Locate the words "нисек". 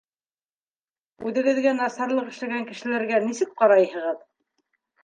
3.29-3.57